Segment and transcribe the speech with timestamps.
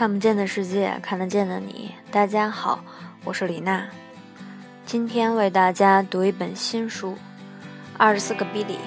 [0.00, 1.90] 看不见的世界，看得见的你。
[2.10, 2.82] 大家好，
[3.22, 3.86] 我是李娜，
[4.86, 7.12] 今天为大家读一本新书
[7.98, 8.78] 《二十四个比利：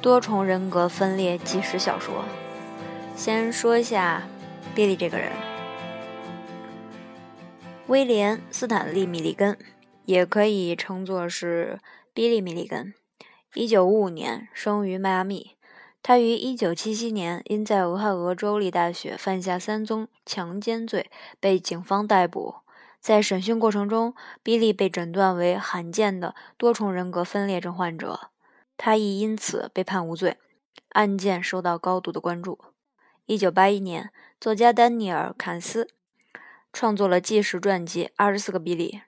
[0.00, 2.24] 多重人格分裂纪实小说》。
[3.16, 4.24] 先说一下
[4.74, 5.30] 比利这个人，
[7.86, 9.56] 威廉·斯坦利·米利根，
[10.06, 11.78] 也可以称作是
[12.12, 12.94] 比利·米利根，
[13.54, 15.52] 一九五五年生于迈阿密。
[16.02, 22.56] 他于1977年因在俄亥俄州立大学犯下三宗强奸罪被警方逮捕。
[22.98, 28.30] 在审讯过程中，比利被诊断为罕见的多重人格分裂症患者，
[28.76, 30.38] 他亦因此被判无罪。
[30.90, 32.58] 案件受到高度的关注。
[33.26, 35.88] 1981年，作家丹尼尔·坎斯
[36.72, 39.00] 创作了纪实传记《二十四个比利》。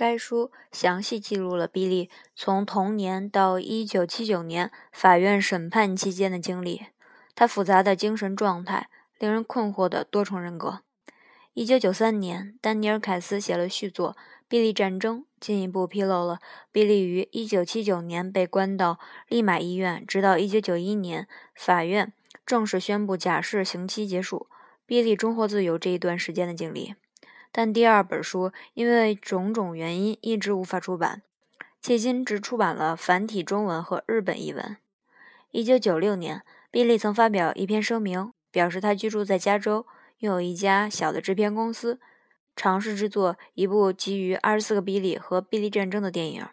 [0.00, 6.86] 该书详细记录了比利从童年到1979年法院审判期间的经历，
[7.34, 10.80] 他复杂的精神状态，令人困惑的多重人格。
[11.54, 14.12] 1993年，丹尼尔·凯斯写了续作
[14.48, 16.38] 《比利战争》，进一步披露了
[16.72, 18.98] 比利于1979年被关到
[19.28, 22.10] 利马医院，直到1991年法院
[22.46, 24.46] 正式宣布假释刑期结束，
[24.86, 26.94] 比利终获自由这一段时间的经历。
[27.52, 31.22] 但第二本书因为种种原因一直无法出版，
[31.82, 34.76] 迄今只出版了繁体中文和日本译文。
[35.50, 39.84] 一九九六年，比利曾发表一篇声明，表示他居住在加州，
[40.18, 41.98] 拥有一家小的制片公司，
[42.54, 46.46] 尝试制作一部基于二十四个比利和比利战争的电影。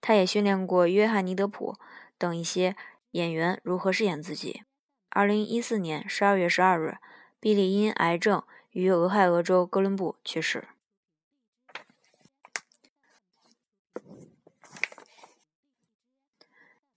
[0.00, 1.76] 他也训练过约翰尼·德普
[2.16, 2.74] 等一些
[3.10, 4.62] 演员如何饰演自己。
[5.10, 6.96] 二零一四年十二月十二日，
[7.38, 8.42] 比利因癌症。
[8.72, 10.66] 于俄亥俄州哥伦布去世。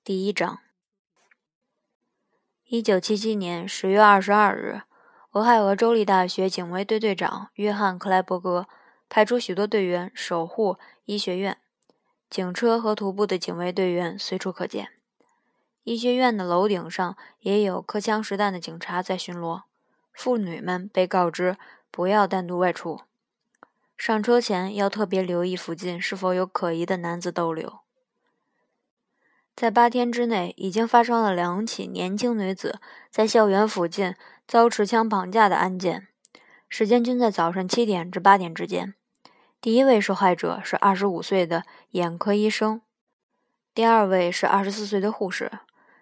[0.06, 0.60] 第一章：
[2.64, 4.84] 一九七七年十月二十二日，
[5.32, 8.70] 俄亥俄州立大学警卫队队长约翰·克莱伯格
[9.10, 11.58] 派出许多队员守护医学院，
[12.30, 14.92] 警车和徒步的警卫队员随处可见。
[15.84, 19.64] 医学院的楼顶上也有荷枪实弹的警察在巡逻。
[20.16, 21.58] 妇女们被告知
[21.92, 23.02] 不要单独外出，
[23.98, 27.80] 上车前要特别留意附近是否有可疑的男子逗留。
[29.56, 34.16] 在八天之内，已经发生了两起年轻女子在校园附近
[34.48, 36.08] 遭持枪绑架的案件，
[36.68, 38.96] 时间均在早上七点至八点之间。
[39.62, 42.82] 第一位受害者是二十五岁的眼科医生，
[43.74, 45.52] 第二位是二十四岁的护士。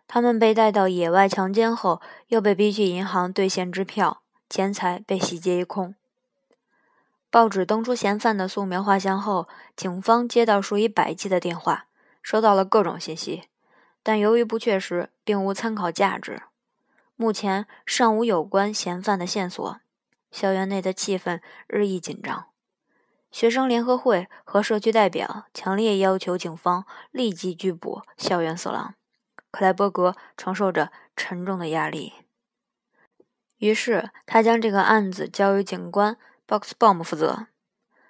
[0.07, 5.95] 他们被带到野外强奸后，又被逼去银行兑现支票，钱财被洗劫一空。
[7.29, 11.87] 报纸登出嫌犯的素描画像后，警方接到数以百计的电话，
[12.21, 13.43] 收到了各种信息，
[14.03, 16.43] 但由于不确实，并无参考价值。
[17.15, 19.79] 目前尚无有关嫌犯的线索。
[20.29, 22.45] 校园内的气氛日益紧张，
[23.31, 28.95] 学生联合会和社区代表强烈要求警方立即拘捕校园色狼。
[29.53, 32.13] 克莱伯格承受着沉重的压力，
[33.59, 37.45] 于是他将这个案子交由警官 Boxbaum 负责。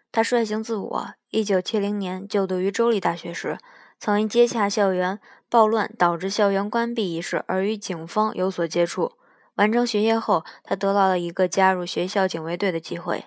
[0.10, 1.14] 他率性自我。
[1.32, 3.58] 1970年就读于州立大学时，
[4.00, 9.18] 曾因接洽校园暴乱导致校园关闭一事而与警方有所接触。
[9.56, 13.26] 完成学业后，他得到了一个加入学校警卫队的机会，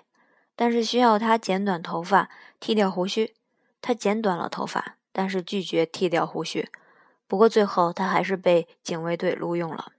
[0.55, 3.35] 但是需要他剪短头发、剃掉胡须。
[3.79, 6.67] 他剪短了头发，但是拒绝剃掉胡须。
[7.27, 9.91] 不过最后，他还是被警卫队录用了。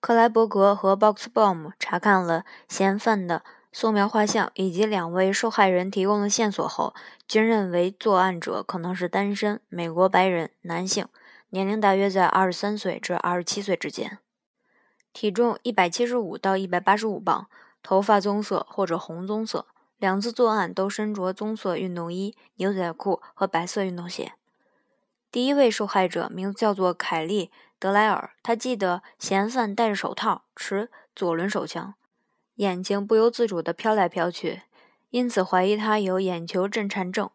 [0.00, 3.42] 克莱伯格和 Boxbaum 查看了嫌犯的
[3.72, 6.94] 素描画像以及两位受害人提供的线索后，
[7.26, 11.08] 均认为作案者可能是单身美国白人男性，
[11.48, 14.18] 年龄大约在二十三岁至二十七岁之间，
[15.12, 17.48] 体重一百七十五到一百八十五磅，
[17.82, 19.66] 头发棕色或者红棕色。
[19.98, 24.34] 两次作案都身着棕色运动衣、牛仔裤和白色运动鞋。
[25.32, 27.46] 第一位受害者名字叫做凯利·
[27.78, 31.94] 德莱尔，他记得嫌犯戴着手套，持左轮手枪，
[32.54, 34.62] 眼睛不由自主地飘来飘去，
[35.10, 37.30] 因此怀疑他有眼球震颤症。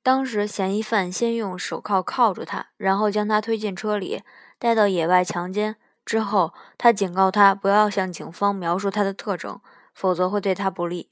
[0.00, 4.22] 当时嫌疑犯先用手铐铐住他，然后将他推进车里，
[4.58, 5.76] 带到野外强奸。
[6.06, 9.60] 之后，他警告他不要向警方描述他的特征，
[9.92, 11.10] 否则会对他不利。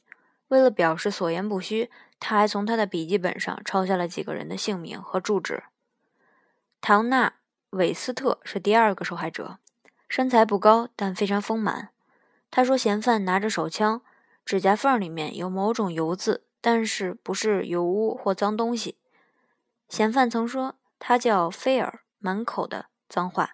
[0.48, 1.90] 为了表示所言不虚，
[2.20, 5.64] 他还从他的笔记本上抄下了几个人的姓名和住址。
[6.88, 7.30] 唐纳·
[7.70, 9.58] 韦斯特是第二个受害者，
[10.08, 11.88] 身材不高，但非常丰满。
[12.48, 14.02] 他说，嫌犯拿着手枪，
[14.44, 18.98] 指甲缝里面有某种油渍，但是不是油污或脏东西。
[19.88, 23.50] 嫌犯曾说他叫菲尔，满口的脏话，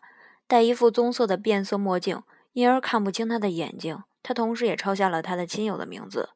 [0.46, 4.02] 戴一副棕色的变色墨镜，因而看不清他的眼睛。
[4.22, 6.28] 他同时也抄下了他的亲友的名字，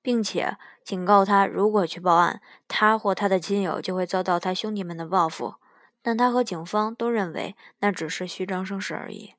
[0.00, 5.56] 并且警告他，如果去报案，他或他的亲友就会遭到他兄弟们的报复。
[6.02, 9.34] 但他和警方都认为那只是虚张声势而已。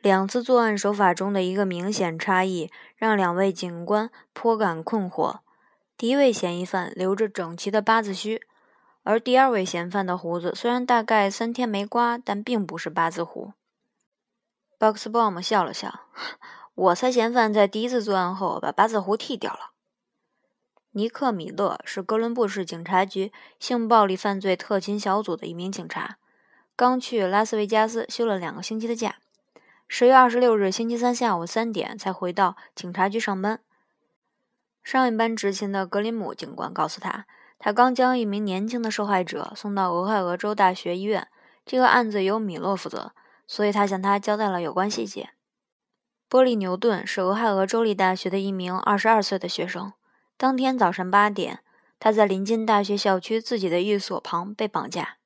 [0.00, 5.40] 两次作案手法中的一个明显差异，让两位警官颇感困惑。
[5.96, 8.40] 第一位嫌疑犯留着整齐的八字须，
[9.02, 13.52] 而第二位嫌犯的胡子虽然大概三天没刮，但并不是八字胡。
[14.78, 16.06] Boxbomb 笑了笑
[16.74, 19.72] ：“我猜嫌犯在第一次作案后把八字胡剃掉了。”
[20.98, 26.18] 尼克·米勒是哥伦布市警察局性暴力犯罪特勤小组的一名警察，
[26.74, 29.14] 刚去拉斯维加斯休了两个星期的假。
[29.86, 33.60] 十月二十六日星期三下午三点才回到警察局上班。
[34.82, 37.26] 上一班执勤的格林姆警官告诉他，
[37.60, 41.28] 他刚将一名年轻的受害者送到俄亥俄州大学医院。
[41.64, 43.12] 这个案子由米勒负责，
[43.46, 45.30] 所以他向他交代了有关细节。
[46.28, 49.92] 波利·牛顿是俄亥俄州立大学的一名二十二岁的学生。
[50.38, 51.58] 当天早上八点，
[52.00, 55.18] 他在临近大学校区自己的寓所旁被绑架。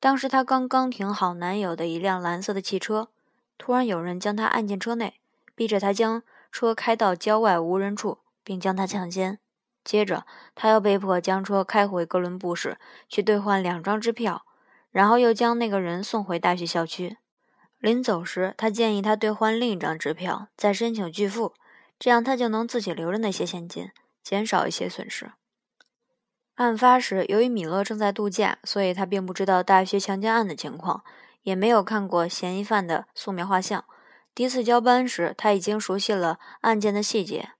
[0.00, 3.10] 当时他刚刚停好男友的一辆蓝色的汽车，
[3.56, 5.20] 突然有人将他按进车内，
[5.54, 8.18] 逼着他将车开到郊外无人处。
[8.42, 9.38] 并将他强奸，
[9.84, 10.26] 接着
[10.56, 12.78] 他又被迫将车开回哥伦布市
[13.08, 14.44] 去兑换两张支票，
[14.90, 17.18] 然后又将那个人送回大学校区。
[17.78, 21.52] 临走时，他建议他兑换另一张支票，再申请拒付，
[21.98, 23.90] 这样他就能自己留着那些现金，
[24.30, 25.32] 减少一些损失。
[26.54, 31.02] 案发时，由于米勒正在度假，所以他并不知道大学强奸案的情况，
[31.42, 33.84] 也没有看过嫌疑犯的素描画像。
[34.32, 37.50] 第一次交班时，他已经熟悉了案件的细节。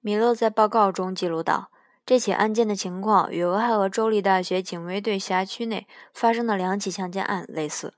[0.00, 1.70] 米勒在报告中记录道
[2.06, 7.92] ：“这起案件的情况与俄亥俄州立大学警卫队辖区内发生的两起强奸案类似。”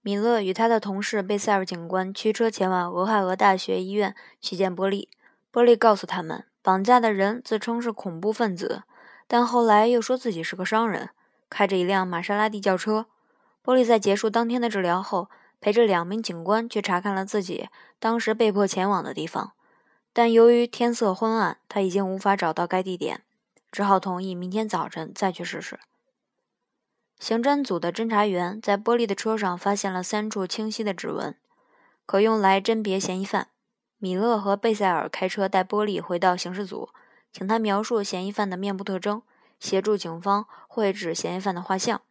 [0.00, 5.10] 米勒与他的同事贝塞尔警官驱车前往俄亥俄大学医院去见波利。
[5.50, 8.82] 波利告诉他们，绑架的人自称是恐怖分子，
[9.28, 11.10] 但后来又说自己是个商人，
[11.48, 13.06] 开着一辆玛莎拉蒂轿车。
[13.62, 15.30] 波利在结束当天的治疗后，
[15.60, 17.68] 陪着两名警官去查看了自己
[18.00, 19.52] 当时被迫前往的地方。
[20.12, 23.22] 但由于天色昏暗，他已经无法找到该地点，
[23.70, 25.78] 只好同意明天早晨再去试试。
[27.20, 31.36] 刑侦组的侦查员在玻璃的车上发现了三处清晰的指纹，
[32.04, 33.50] 可用来甄别嫌疑犯。
[33.98, 36.90] 米勒和贝塞尔开车带玻璃回到刑事组，
[37.32, 39.22] 请他描述嫌疑犯的面部特征，
[39.58, 42.02] 协助警方绘制嫌疑犯的画像。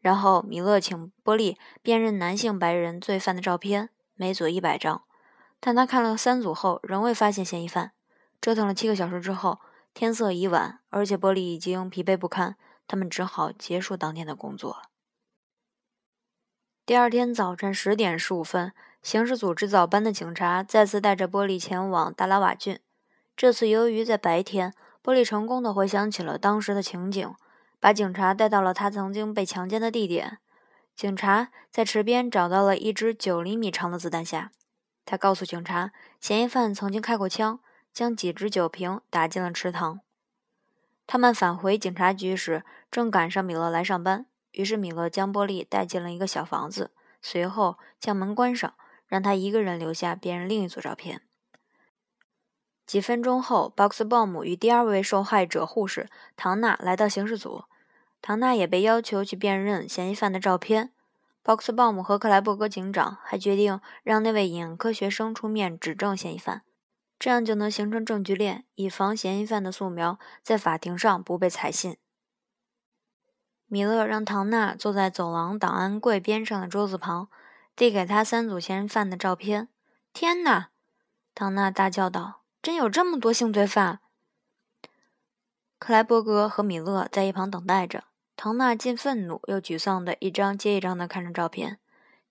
[0.00, 5.04] 然后，米勒请波利辨认男性白人罪犯的照片，每组一百张。
[5.60, 7.92] 但他看了三组后，仍未发现嫌疑犯。
[8.40, 9.60] 折腾了七个小时之后，
[9.94, 12.56] 天色已晚，而且玻璃已经疲惫不堪，
[12.88, 14.82] 他们只好结束当天的工作。
[16.84, 22.78] 第二天早晨十点十五分，刑事组织早班的警察再次带着玻璃前往达拉瓦郡。
[23.36, 24.72] 这次，由于在白天，
[25.02, 27.34] 玻璃成功的回想起了当时的情景，
[27.80, 30.38] 把警察带到了他曾经被强奸的地点。
[30.94, 34.48] 警察在池边找到了一支九厘米长的子弹匣。
[35.04, 35.90] 他告诉警察，
[36.20, 37.58] 嫌疑犯曾经开过枪，
[37.92, 40.00] 将几支酒瓶打进了池塘。
[41.06, 48.74] 他们返回警察局时，正赶上米勒来上班，于是米勒将波利带进了一个小房子，随后将门关上，
[49.12, 51.20] 让他一个人留下辨认另一组照片。
[52.86, 57.64] 几分钟后 box bom 与第二位受害者护士唐娜来到刑事组，
[58.22, 60.94] 唐娜也被要求去辨认嫌疑犯的照片。
[61.42, 66.62] 鲍克斯鲍姆和克莱伯格警长还决定让那位眼科学生出面指证嫌疑犯，
[67.18, 71.98] 这样就能形成证据链，以防嫌疑犯的素描在法庭上不被采信。
[73.66, 77.28] 米勒让唐娜坐在走廊档案柜边上的桌子旁，
[77.74, 79.68] 递给他三组嫌犯的照片。
[80.12, 80.70] 天哪！
[81.34, 84.00] 唐娜大叫道：“真有这么多性罪犯！”
[85.78, 88.04] 克莱伯格和米勒在一旁等待着。
[88.36, 91.78] 唐娜既愤怒又沮丧的一张接一张的看着照片，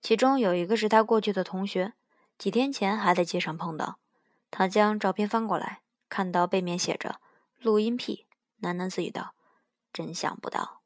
[0.01, 1.93] 其中有一个是他过去的同学，
[2.37, 3.99] 几天前还在街上碰到。
[4.49, 7.21] 他将照片翻过来，看到背面写着
[7.59, 8.27] “录音癖”，
[8.61, 9.35] 喃喃自语道
[9.93, 10.80] ：“真想不到。”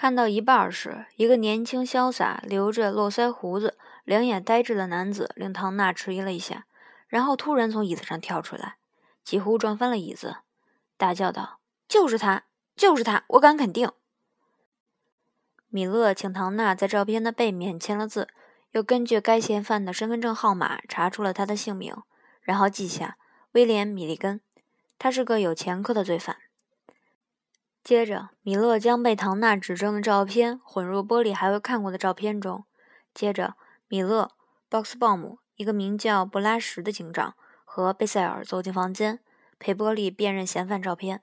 [0.00, 6.64] 看到一半时，一个年轻潇洒、留着络腮胡子、两眼呆滞的男子令唐娜迟疑了一下，
[7.06, 8.76] 然后突然从椅子上跳出来，
[9.22, 10.36] 几乎撞翻了椅子，
[10.96, 13.92] 大叫道：“就是他！”就是他，我敢肯定。
[15.68, 18.28] 米勒请唐娜在照片的背面签了字，
[18.70, 21.94] 又根据该嫌犯的身份证号码查出了他的姓名，
[22.40, 23.18] 然后记下
[23.52, 24.40] 威廉·米利根，
[24.98, 26.38] 他是个有前科的罪犯。
[27.82, 32.64] 接着，米勒将被唐娜指证的照片混入玻璃还未看过的照片中，
[33.14, 33.54] 接着，
[33.88, 34.30] 米勒、
[34.68, 37.34] 鲍克斯鲍姆、一个名叫布拉什的警长
[37.64, 39.20] 和贝塞尔走进房间，
[39.58, 41.22] 陪波利辨认嫌犯照片。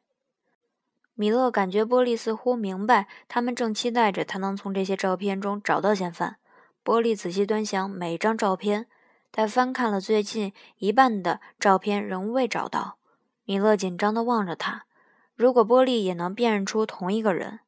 [1.13, 6.37] 米勒感觉波利似乎明白，他们正期待着他能从这些照片中找到嫌犯。
[6.83, 8.87] 波利仔细端详每一张照片，
[9.29, 12.97] 但翻看了最近一半的照片仍未找到。
[13.45, 14.86] 米勒紧张地望着他。
[15.37, 17.59] 如果波利也能辨认出同一个人，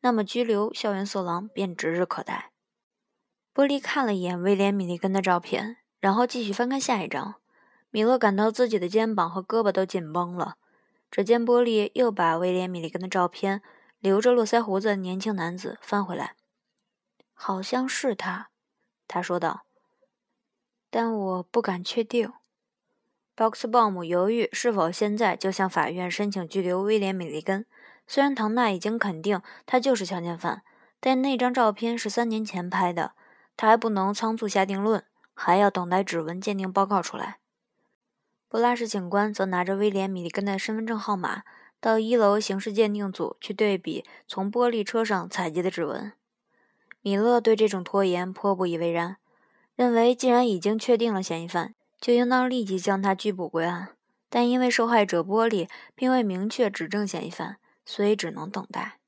[0.00, 2.52] 那么拘留校园色狼便指日可待。
[3.52, 7.34] 波利看了一眼威廉·米利根的照片，然后继续翻看下一张。
[7.90, 10.54] 米勒感到自己的肩膀和胳膊都紧绷了。
[11.10, 13.60] 只见波利又把威廉·米利根的照片，
[13.98, 16.36] 留着络腮胡子的年轻男子翻回来。
[17.34, 18.50] 好像是他，
[19.08, 19.62] 他说道，
[20.88, 22.32] 但我不敢确定。
[23.40, 27.64] 鲍克斯鲍姆犹豫是否现在就向法院申请拘留威廉·米利根。
[28.06, 30.60] 虽然唐纳已经肯定他就是强奸犯，
[31.00, 33.12] 但那张照片是三年前拍的，
[33.56, 37.38] 他还不能仓促下定论，还要等待指纹鉴定报告出来。
[38.46, 41.44] 布拉什警官则拿着威廉·米利根的身份证号码，
[41.80, 46.12] 到一楼刑事鉴定组去对比从玻璃车上采集的指纹。
[47.00, 49.16] 米勒对这种拖延颇不以为然，
[49.74, 53.90] 认为既然已经确定了嫌疑犯，就应当立即将他拘捕归案。
[54.28, 58.98] 但因为受害者玻璃并未明确指证嫌疑犯，所以只能等待。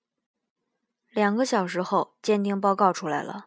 [1.11, 3.47] 两个小时后，鉴定报告出来了：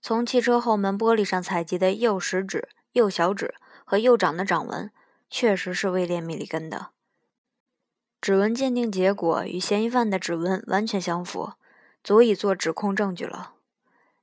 [0.00, 3.54] 从汽车后门玻璃上采集的右食指、右小指
[3.84, 4.90] 和右掌的掌纹。
[5.30, 6.88] 确实是威廉·米利根的
[8.18, 11.52] 指纹鉴定结果与嫌疑犯的指纹完全相符，
[12.02, 13.52] 足以做指控证据了。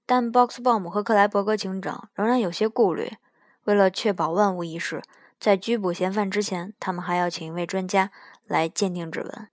[0.07, 3.17] 但鲍克斯鲍姆和克莱伯格警长仍然有些顾虑。
[3.65, 5.03] 为了确保万无一失，
[5.39, 8.09] 在拘捕嫌犯之前，他们还要请一位专家
[8.47, 9.47] 来鉴定指纹。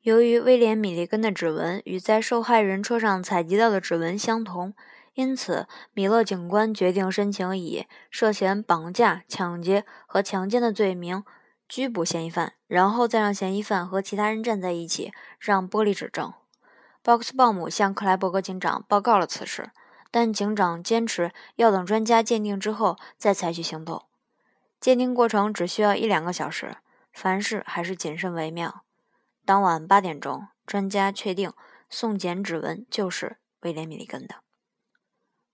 [0.00, 4.74] 由于威廉·米利根的指纹与在受害人车上采集到的指纹相同。
[5.14, 11.22] 因此，米勒警官决定申请以涉嫌绑架、抢劫和强奸的罪名
[11.68, 16.32] 拘捕嫌疑犯，然后再让嫌疑犯和其他人站在一起，让玻璃指证。
[17.02, 19.70] 鲍克斯鲍姆向克莱伯格警长报告了此事，
[20.12, 24.04] 但警长坚持要等专家鉴定之后再采取行动。
[24.78, 26.76] 鉴定过程只需要一两个小时，
[27.12, 28.84] 凡事还是谨慎为妙。
[29.44, 31.52] 当晚八点钟，专家确定
[31.88, 34.36] 送检指纹就是威廉·米利根的。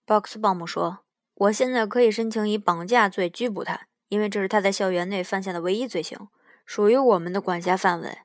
[0.05, 1.01] 鲍克斯鲍姆说
[1.35, 6.29] ：“我现在可以申请以绑架罪拘捕他，因为这是他在校园内犯下的唯一罪行，
[6.67, 8.19] 属于我们的管辖范围。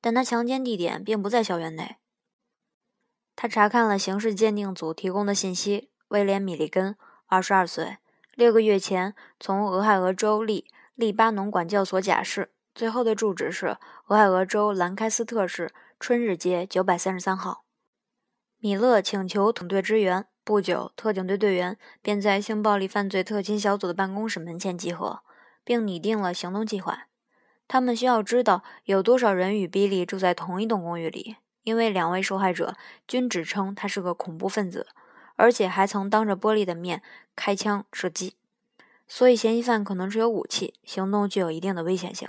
[0.00, 1.96] 但他强奸地点并不在校园内。”
[3.42, 6.94] 他查看了刑事鉴定组提供的信息：威廉·米利根，
[7.24, 7.96] 二十二岁，
[8.34, 13.78] 六个月前从俄亥俄州立利巴农管教所假释，最后的住址是
[14.08, 17.64] 俄亥俄州兰开斯特市春日街九百三十三号。
[18.58, 20.26] 米勒请求统队支援。
[20.44, 25.20] 不久，特警队队员便在性暴力犯罪特勤小组的办公室门前集合，
[25.64, 27.06] 并拟定了行动计划。
[27.66, 32.76] 他们需要知道有多少人与比利住在同一栋公寓里，因为两位受害者
[33.06, 34.86] 均指称他是个恐怖分子，
[35.36, 37.02] 而且还曾当着玻璃的面
[37.36, 38.34] 开枪射击，
[39.06, 42.28] 所以嫌疑犯可能持有武器，行动具有一定的危险性。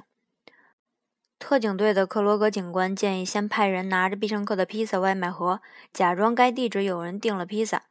[1.40, 5.62] 特警队的克罗格警官建议先派人拿着必胜客的披萨外卖盒，
[5.92, 7.84] 假装该地址有人订了披萨。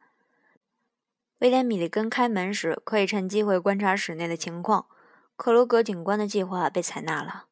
[1.39, 4.85] 威廉·米利根开门时，可以趁机会观察室内的情况。
[5.35, 7.45] 克罗格警官的计划被采纳了，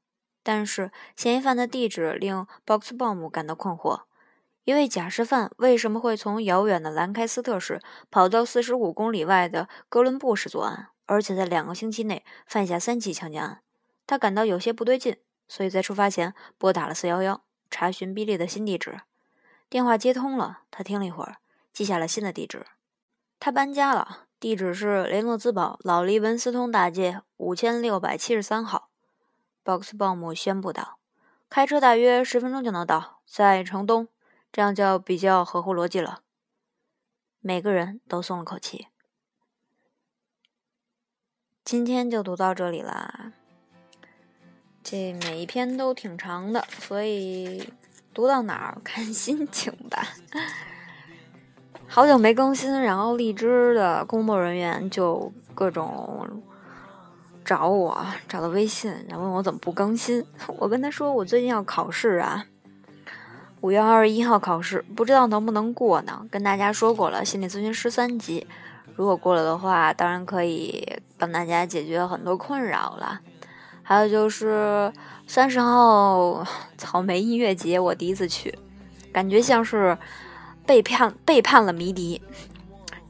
[0.50, 4.06] 但是嫌疑犯的地址令鲍克斯鲍姆感到困惑：
[4.64, 7.80] 一位假释犯为什么会从遥远的兰开斯特市
[8.10, 13.62] 跑到四十五公里外的哥伦布市作案，而且在两个星期内犯下三起强奸案？
[14.08, 19.02] 他感到有些不对劲，所以在出发前拨打了四幺幺，查询比利的新地址。
[19.70, 21.36] 电话接通了，他听了一会儿，
[21.72, 22.66] 记下了新的地址。
[23.40, 28.89] 他搬家了，地址是雷诺兹堡老黎文斯通大街五千六百七十三号。
[29.64, 31.00] 鲍克斯鲍姆宣布道
[31.50, 34.08] ：“开车大约十分钟就能到，在城东，
[34.52, 36.22] 这样就比较合乎逻辑了。”
[37.42, 38.88] 每个人都松了口气。
[41.64, 43.32] 今天就读到这里啦。
[44.84, 47.72] 这每一篇都挺长的，所以
[48.14, 50.04] 读到哪儿看心情吧。
[51.88, 56.42] 好久没更新，然后荔枝的工作人员就各种
[57.50, 60.24] 找我，找到微信，然后问我怎么不更新。
[60.60, 62.46] 我跟他说，我最近要考试啊，
[63.62, 66.28] 五月二十一号考试，不知道能不能过呢。
[66.30, 68.46] 跟大家说过了，心理咨询师三级，
[68.96, 70.88] 如果过了的话，当然可以
[71.18, 73.20] 帮大家解决很多困扰了。
[73.82, 74.94] 还有就是
[75.26, 76.46] 三十号
[76.78, 78.56] 草莓音乐节，我第一次去，
[79.12, 79.98] 感觉像是。
[80.66, 82.22] 背叛背叛了迷笛，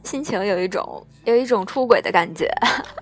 [0.10, 2.52] 心情有一种有一种出轨的感觉。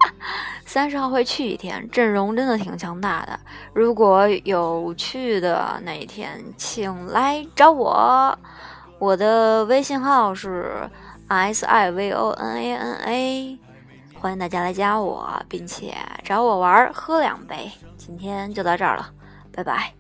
[0.68, 3.40] 三十号会去一天，阵容真的挺强大的。
[3.72, 8.38] 如果有去的那一天，请来找我。
[9.00, 10.70] 我的微信号是
[11.30, 13.60] s i v o n a n a，
[14.20, 15.96] 欢迎大家来加我，并且
[16.26, 17.72] 找我玩，喝两杯。
[17.96, 19.10] 今天就到这儿了，
[19.54, 19.94] 拜拜。